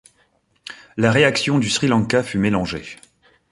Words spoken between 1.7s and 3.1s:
Lanka fut mélangée.